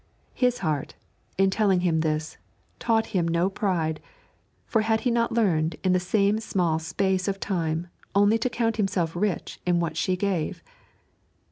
His 0.33 0.57
heart, 0.65 0.95
in 1.37 1.51
telling 1.51 1.81
him 1.81 1.99
this, 1.99 2.37
taught 2.79 3.05
him 3.13 3.27
no 3.27 3.51
pride, 3.51 3.99
for 4.65 4.81
had 4.81 5.01
he 5.01 5.11
not 5.11 5.31
learned 5.31 5.75
in 5.83 5.93
the 5.93 5.99
same 5.99 6.39
small 6.39 6.79
space 6.79 7.27
of 7.27 7.39
time 7.39 7.85
only 8.15 8.39
to 8.39 8.49
count 8.49 8.77
himself 8.77 9.15
rich 9.15 9.59
in 9.63 9.79
what 9.79 9.95
she 9.95 10.15
gave? 10.17 10.63